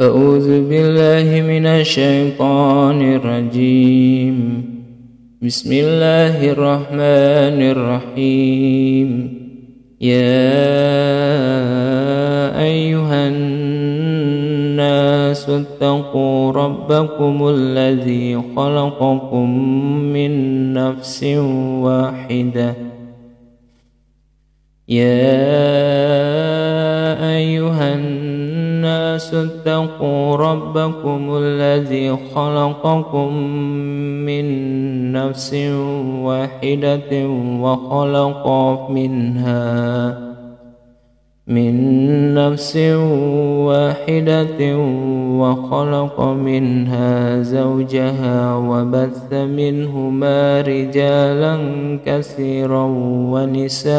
[0.00, 4.64] أعوذ بالله من الشيطان الرجيم.
[5.42, 9.08] بسم الله الرحمن الرحيم.
[10.00, 10.54] يا
[12.62, 14.70] أيها الناس
[15.50, 19.50] اتقوا ربكم الذي خلقكم
[20.14, 20.32] من
[20.72, 21.24] نفس
[21.82, 22.74] واحدة.
[24.88, 25.38] يا
[27.36, 28.37] أيها الناس
[29.34, 33.34] اتقوا ربكم الذي خلقكم
[34.26, 34.46] من
[35.12, 35.54] نفس
[36.22, 37.26] واحدة
[37.60, 38.46] وخلق
[38.90, 40.28] منها
[41.48, 41.74] من
[42.34, 42.76] نفس
[43.66, 44.76] واحدة
[45.40, 51.58] وخلق منها زوجها وبث منهما رجالا
[52.06, 52.84] كثيرا
[53.32, 53.98] ونساء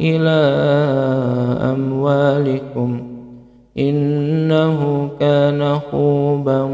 [0.00, 0.40] إلى
[1.74, 3.00] أموالكم
[3.78, 6.70] إنه كان خوبا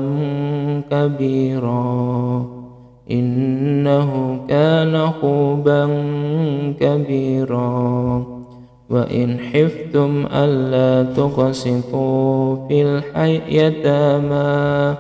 [0.90, 2.46] كبيرا.
[3.10, 5.88] إنه كان خوبا
[6.80, 8.24] كبيرا.
[8.90, 14.94] وإن حفتم ألا تقسطوا في اليتامى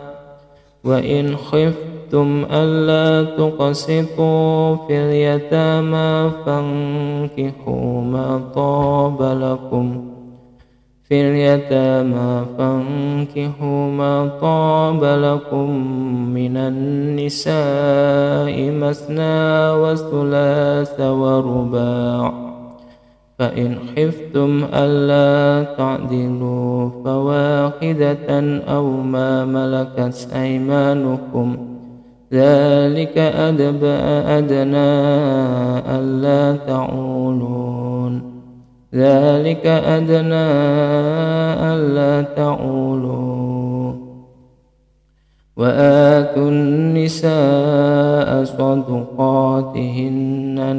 [0.84, 10.04] وإن خفتم ألا تقسطوا في اليتامى فانكحوا ما طاب لكم
[11.08, 15.70] في اليتامى فانكحوا ما طاب لكم
[16.34, 17.52] من النساء
[18.70, 22.32] مثنى وثلاث ورباع
[23.38, 31.71] فإن خفتم ألا تعدلوا فواحدة أو ما ملكت أيمانكم
[32.32, 33.84] ذلك أدب
[34.26, 34.92] أدنى
[35.98, 38.32] ألا تعولون.
[38.94, 40.48] ذلك أدنى
[41.72, 43.92] ألا تعولوا
[45.56, 49.76] وآتوا النساء صدقاتهن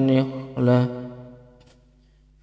[0.07, 0.87] نخلة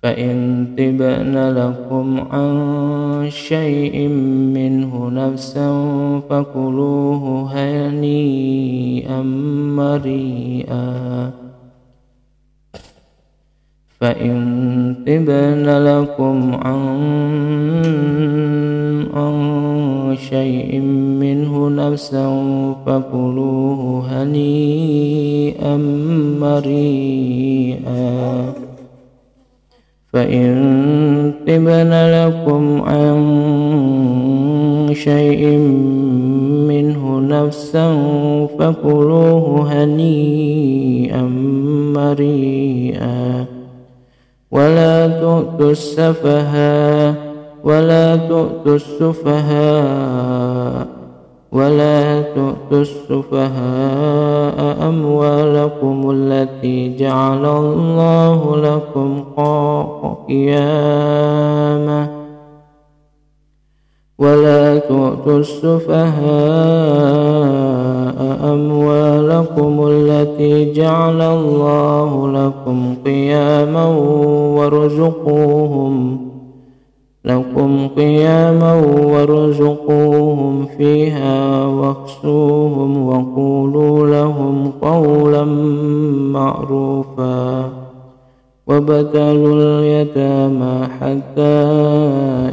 [0.02, 4.08] فإن طبن لكم عن شيء
[4.54, 5.70] منه نفسا
[6.30, 9.22] فكلوه هنيئا
[9.76, 11.30] مريئا.
[14.00, 16.88] فإن طبن لكم عن,
[19.14, 20.80] عن شيء
[21.20, 22.28] منه نفسا
[22.86, 25.76] فكلوه هنيئا
[26.40, 27.90] مريئا.
[30.12, 33.20] فإن طبن لكم عن
[34.92, 35.46] شيء
[36.68, 37.86] منه نفسا
[38.58, 41.22] فكلوه هنيئا
[41.94, 43.46] مريئا
[44.50, 47.14] ولا تؤتوا السفهاء
[47.64, 50.20] ولا تؤتوا السفهاء
[51.52, 59.24] ولا تؤتوا السفهاء أموالكم التي جعل الله لكم
[60.28, 62.08] قياما
[64.18, 66.10] ولا تؤتوا السفهاء
[68.52, 73.86] أموالكم التي جعل الله لكم قياما
[74.56, 76.29] وارزقوهم
[77.24, 85.44] لكم قياما وارزقوهم فيها واكسوهم وقولوا لهم قولا
[86.32, 87.70] معروفا
[88.66, 91.60] وبتلوا اليتامى حتى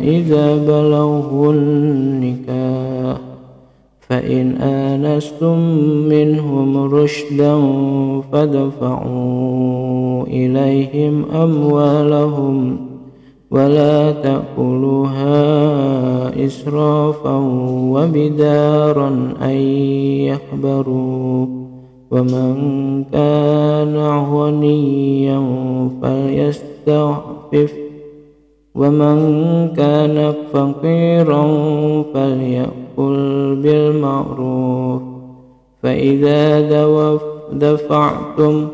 [0.02, 3.18] إذا بلغوا النكاح
[4.10, 5.60] فإن آنستم
[6.10, 7.62] منهم رشدا
[8.31, 12.87] فدفعوا إليهم أموالهم
[13.52, 15.36] ولا تأكلوها
[16.46, 17.36] إسرافا
[17.94, 19.56] وبدارا أن
[20.30, 21.48] يخبروا
[22.12, 22.56] ومن
[23.04, 23.98] كان
[24.32, 25.40] غنيا
[26.02, 27.74] فليستعفف.
[28.76, 29.18] ومن
[29.78, 31.44] كان فقيرا
[32.14, 35.02] فليأكل بالمعروف.
[35.84, 36.60] فإذا
[37.54, 38.68] دفعتم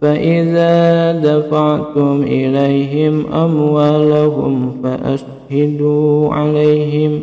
[0.00, 7.20] فإذا دفعتم إليهم أموالهم فأشهدوا عليهم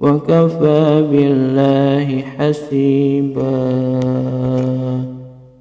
[0.00, 3.54] وكفى بالله حسيبا.